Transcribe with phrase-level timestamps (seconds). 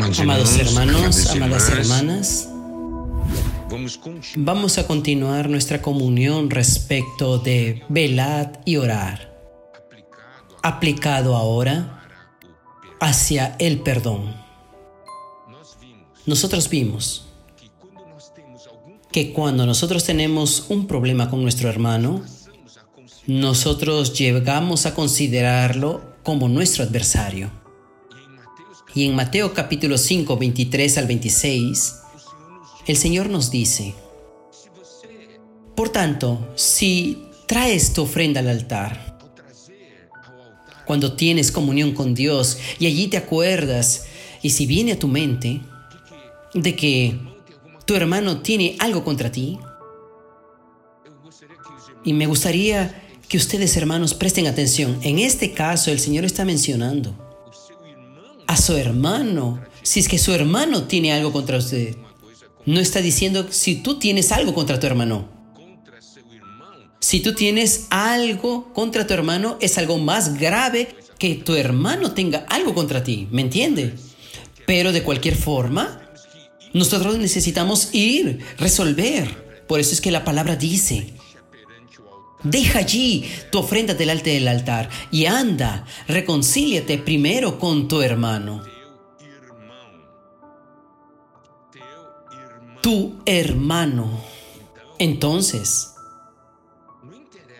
[0.00, 2.48] Amados hermanos, amadas hermanas,
[4.36, 9.36] vamos a continuar nuestra comunión respecto de velad y orar,
[10.62, 12.04] aplicado ahora
[13.00, 14.36] hacia el perdón.
[16.26, 17.26] Nosotros vimos
[19.10, 22.22] que cuando nosotros tenemos un problema con nuestro hermano,
[23.26, 27.57] nosotros llegamos a considerarlo como nuestro adversario.
[28.98, 31.94] Y en Mateo capítulo 5, 23 al 26,
[32.88, 33.94] el Señor nos dice,
[35.76, 39.20] por tanto, si traes tu ofrenda al altar,
[40.84, 44.06] cuando tienes comunión con Dios y allí te acuerdas,
[44.42, 45.60] y si viene a tu mente
[46.54, 47.20] de que
[47.84, 49.60] tu hermano tiene algo contra ti,
[52.04, 57.27] y me gustaría que ustedes hermanos presten atención, en este caso el Señor está mencionando
[58.58, 61.96] su hermano, si es que su hermano tiene algo contra usted.
[62.66, 65.28] No está diciendo si tú tienes algo contra tu hermano.
[67.00, 72.44] Si tú tienes algo contra tu hermano, es algo más grave que tu hermano tenga
[72.48, 73.28] algo contra ti.
[73.30, 73.94] ¿Me entiende?
[74.66, 76.02] Pero de cualquier forma,
[76.72, 79.62] nosotros necesitamos ir, resolver.
[79.66, 81.14] Por eso es que la palabra dice,
[82.42, 88.62] Deja allí tu ofrenda delante del altar y anda, reconcíliate primero con tu hermano.
[92.80, 94.20] Tu hermano.
[95.00, 95.94] Entonces,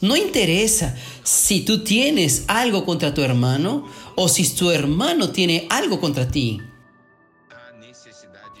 [0.00, 6.00] no interesa si tú tienes algo contra tu hermano o si tu hermano tiene algo
[6.00, 6.60] contra ti.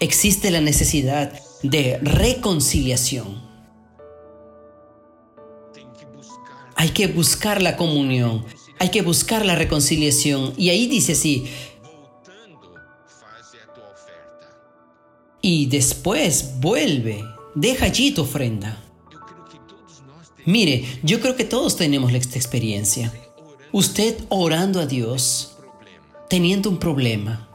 [0.00, 3.49] Existe la necesidad de reconciliación.
[6.80, 8.42] Hay que buscar la comunión,
[8.78, 10.54] hay que buscar la reconciliación.
[10.56, 11.44] Y ahí dice así,
[15.42, 17.22] y después vuelve,
[17.54, 18.82] deja allí tu ofrenda.
[20.46, 23.12] Mire, yo creo que todos tenemos esta experiencia.
[23.72, 25.58] Usted orando a Dios,
[26.30, 27.46] teniendo un problema.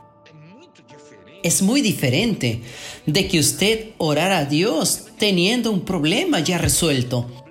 [1.42, 2.62] Es muy diferente
[3.08, 7.45] de que usted orara a Dios teniendo un problema ya resuelto.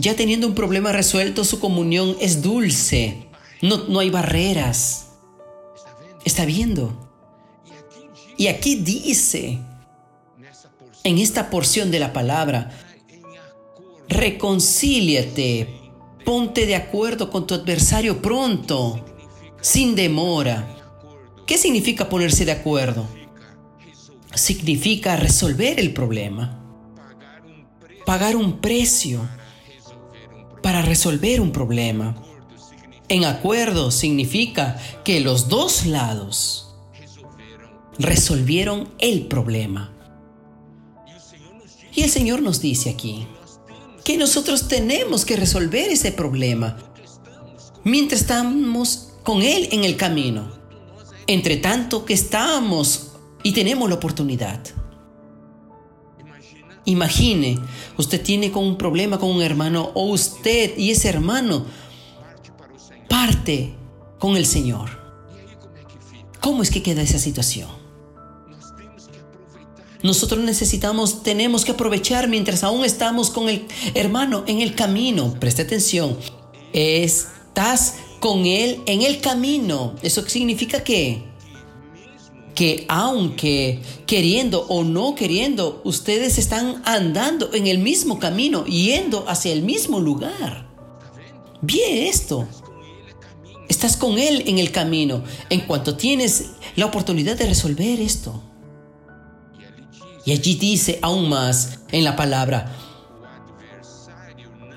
[0.00, 3.26] Ya teniendo un problema resuelto, su comunión es dulce.
[3.62, 5.08] No, no hay barreras.
[6.24, 7.10] ¿Está viendo?
[8.36, 9.58] Y aquí dice,
[11.02, 12.70] en esta porción de la palabra,
[14.08, 15.90] reconcíliate,
[16.24, 19.04] ponte de acuerdo con tu adversario pronto,
[19.60, 20.76] sin demora.
[21.44, 23.04] ¿Qué significa ponerse de acuerdo?
[24.32, 26.62] Significa resolver el problema,
[28.06, 29.28] pagar un precio
[30.88, 32.16] resolver un problema.
[33.08, 36.74] En acuerdo significa que los dos lados
[37.98, 39.92] resolvieron el problema.
[41.94, 43.26] Y el Señor nos dice aquí
[44.04, 46.78] que nosotros tenemos que resolver ese problema
[47.84, 50.56] mientras estamos con Él en el camino.
[51.26, 53.12] Entre tanto que estamos
[53.42, 54.77] y tenemos la oportunidad.
[56.88, 57.58] Imagine,
[57.98, 61.66] usted tiene un problema con un hermano o usted y ese hermano
[63.10, 63.74] parte
[64.18, 64.88] con el Señor.
[66.40, 67.68] ¿Cómo es que queda esa situación?
[70.02, 75.34] Nosotros necesitamos, tenemos que aprovechar mientras aún estamos con el hermano en el camino.
[75.38, 76.16] Preste atención.
[76.72, 79.94] Estás con él en el camino.
[80.00, 81.27] ¿Eso significa qué?
[82.58, 89.52] Que aunque queriendo o no queriendo, ustedes están andando en el mismo camino, yendo hacia
[89.52, 90.68] el mismo lugar.
[91.62, 92.48] Bien esto.
[93.68, 98.42] Estás con Él en el camino en cuanto tienes la oportunidad de resolver esto.
[100.26, 102.74] Y allí dice aún más en la palabra,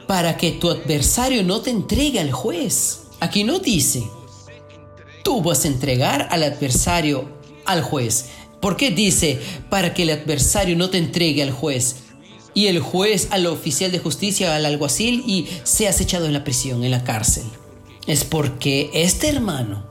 [0.07, 3.05] para que tu adversario no te entregue al juez.
[3.19, 4.03] Aquí no dice,
[5.23, 8.29] tú vas a entregar al adversario al juez.
[8.61, 12.03] ¿Por qué dice para que el adversario no te entregue al juez?
[12.53, 16.83] Y el juez al oficial de justicia, al alguacil y seas echado en la prisión,
[16.83, 17.43] en la cárcel.
[18.07, 19.89] Es porque este hermano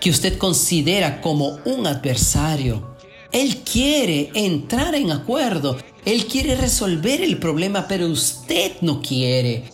[0.00, 2.96] que usted considera como un adversario,
[3.32, 9.64] él quiere entrar en acuerdo, él quiere resolver el problema, pero usted no quiere.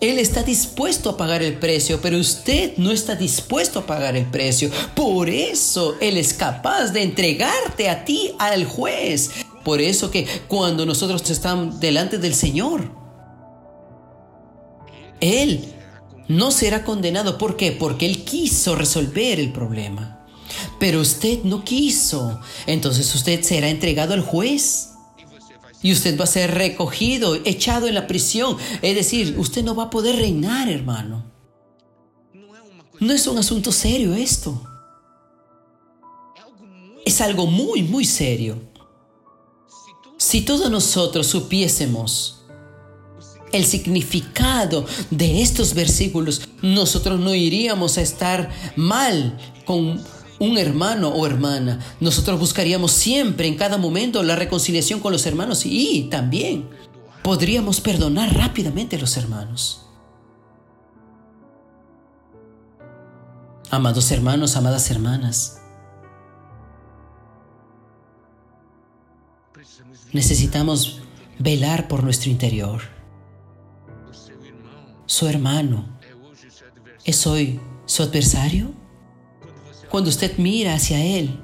[0.00, 4.26] Él está dispuesto a pagar el precio, pero usted no está dispuesto a pagar el
[4.26, 4.70] precio.
[4.94, 9.30] Por eso Él es capaz de entregarte a ti al juez.
[9.64, 12.92] Por eso que cuando nosotros estamos delante del Señor,
[15.20, 15.74] Él
[16.28, 17.36] no será condenado.
[17.36, 17.72] ¿Por qué?
[17.72, 20.24] Porque Él quiso resolver el problema.
[20.78, 22.40] Pero usted no quiso.
[22.66, 24.90] Entonces usted será entregado al juez.
[25.82, 28.56] Y usted va a ser recogido, echado en la prisión.
[28.82, 31.24] Es decir, usted no va a poder reinar, hermano.
[33.00, 34.60] No es un asunto serio esto.
[37.04, 38.60] Es algo muy, muy serio.
[40.16, 42.38] Si todos nosotros supiésemos
[43.52, 50.02] el significado de estos versículos, nosotros no iríamos a estar mal con
[50.38, 51.80] un hermano o hermana.
[52.00, 56.68] Nosotros buscaríamos siempre, en cada momento, la reconciliación con los hermanos y también
[57.22, 59.84] podríamos perdonar rápidamente a los hermanos.
[63.70, 65.60] Amados hermanos, amadas hermanas,
[70.12, 71.02] necesitamos
[71.38, 72.80] velar por nuestro interior.
[75.04, 75.86] Su hermano
[77.04, 78.72] es hoy su adversario.
[79.90, 81.40] Cuando usted mira hacia Él,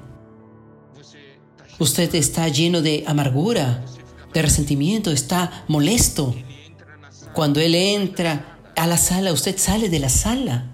[1.79, 3.83] usted está lleno de amargura,
[4.33, 6.35] de resentimiento, está molesto.
[7.33, 10.71] Cuando Él entra a la sala, usted sale de la sala.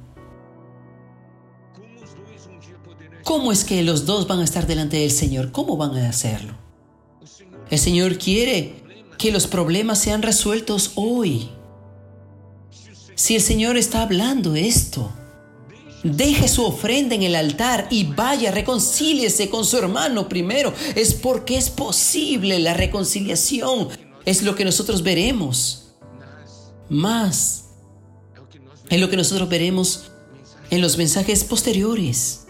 [3.24, 5.52] ¿Cómo es que los dos van a estar delante del Señor?
[5.52, 6.56] ¿Cómo van a hacerlo?
[7.70, 8.84] El Señor quiere
[9.18, 11.50] que los problemas sean resueltos hoy.
[13.16, 15.12] Si el Señor está hablando esto,
[16.04, 20.74] Deje su ofrenda en el altar y vaya, reconcíliese con su hermano primero.
[20.96, 23.90] Es porque es posible la reconciliación.
[24.26, 25.94] Es lo que nosotros veremos.
[26.90, 27.66] Más.
[28.90, 30.12] Es lo que nosotros veremos
[30.72, 32.48] en los mensajes posteriores.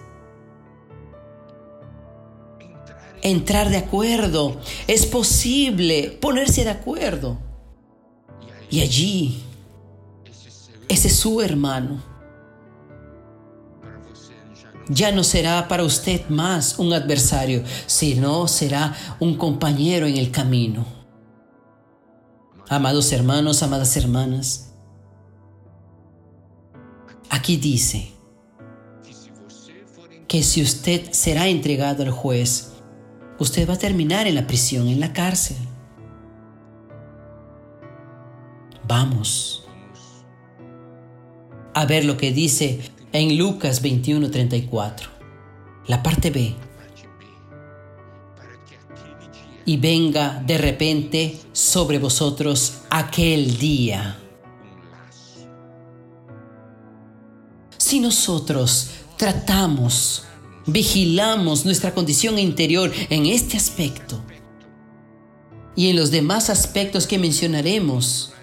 [3.21, 4.61] Entrar de acuerdo.
[4.87, 7.37] Es posible ponerse de acuerdo.
[8.69, 9.43] Y allí,
[10.87, 12.10] ese es su hermano
[14.89, 20.85] ya no será para usted más un adversario, sino será un compañero en el camino.
[22.69, 24.73] Amados hermanos, amadas hermanas,
[27.29, 28.11] aquí dice
[30.27, 32.71] que si usted será entregado al juez,
[33.39, 35.57] usted va a terminar en la prisión, en la cárcel.
[38.87, 39.67] Vamos
[41.73, 42.81] a ver lo que dice
[43.13, 45.09] en Lucas 21:34,
[45.87, 46.55] la parte B.
[49.65, 54.17] Y venga de repente sobre vosotros aquel día.
[57.77, 60.23] Si nosotros tratamos,
[60.65, 64.21] vigilamos nuestra condición interior en este aspecto
[65.75, 68.33] y en los demás aspectos que mencionaremos,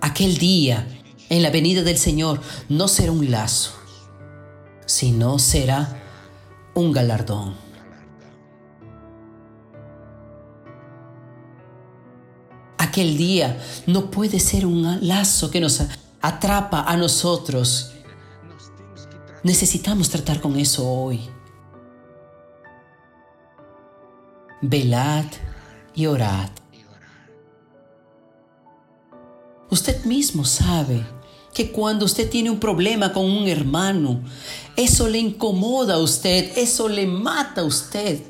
[0.00, 0.86] aquel día
[1.28, 3.72] en la venida del Señor no será un lazo,
[4.86, 6.02] sino será
[6.74, 7.54] un galardón.
[12.78, 15.82] Aquel día no puede ser un lazo que nos
[16.20, 17.92] atrapa a nosotros.
[19.42, 21.28] Necesitamos tratar con eso hoy.
[24.62, 25.26] Velad
[25.94, 26.50] y orad.
[29.74, 31.04] Usted mismo sabe
[31.52, 34.22] que cuando usted tiene un problema con un hermano,
[34.76, 38.20] eso le incomoda a usted, eso le mata a usted.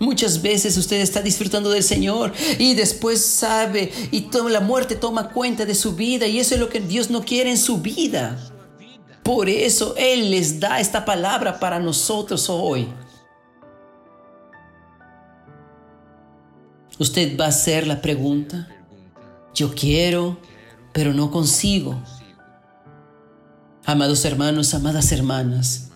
[0.00, 5.66] Muchas veces usted está disfrutando del Señor y después sabe y la muerte toma cuenta
[5.66, 8.50] de su vida y eso es lo que Dios no quiere en su vida.
[9.22, 12.88] Por eso Él les da esta palabra para nosotros hoy.
[16.98, 18.70] Usted va a hacer la pregunta,
[19.54, 20.38] yo quiero
[20.94, 22.00] pero no consigo.
[23.84, 25.90] Amados hermanos, amadas hermanas,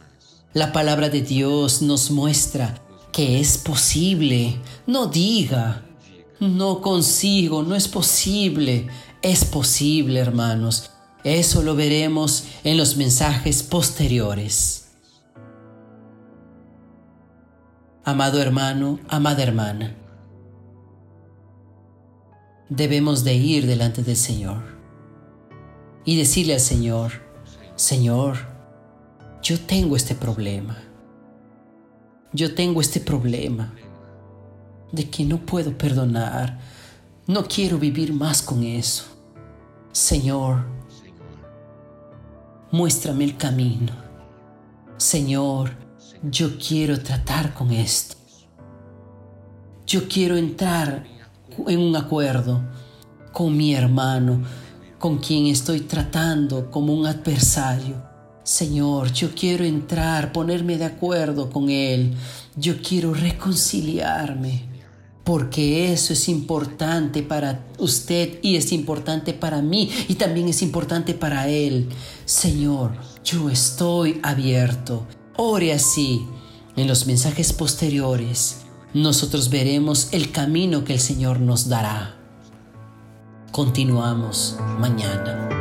[0.52, 4.60] la palabra de Dios nos muestra que es posible.
[4.86, 5.86] No diga,
[6.40, 8.88] no consigo, no es posible.
[9.22, 10.90] Es posible, hermanos.
[11.22, 14.88] Eso lo veremos en los mensajes posteriores.
[18.04, 19.96] Amado hermano, amada hermana,
[22.68, 24.62] debemos de ir delante del Señor
[26.04, 27.12] y decirle al Señor,
[27.76, 28.36] Señor,
[29.42, 30.76] yo tengo este problema.
[32.32, 33.72] Yo tengo este problema
[34.92, 36.58] de que no puedo perdonar.
[37.26, 39.04] No quiero vivir más con eso.
[39.92, 40.66] Señor,
[42.70, 43.92] muéstrame el camino.
[44.96, 45.70] Señor,
[46.22, 48.16] yo quiero tratar con esto.
[49.86, 51.17] Yo quiero entrar
[51.66, 52.62] en un acuerdo
[53.32, 54.42] con mi hermano
[54.98, 58.02] con quien estoy tratando como un adversario.
[58.42, 62.14] Señor, yo quiero entrar, ponerme de acuerdo con Él.
[62.56, 64.66] Yo quiero reconciliarme.
[65.22, 71.12] Porque eso es importante para usted y es importante para mí y también es importante
[71.12, 71.90] para Él.
[72.24, 75.06] Señor, yo estoy abierto.
[75.36, 76.26] Ore así.
[76.76, 82.16] En los mensajes posteriores, nosotros veremos el camino que el Señor nos dará.
[83.52, 85.57] Continuamos mañana.